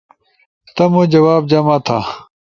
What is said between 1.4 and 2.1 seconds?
جمع تھا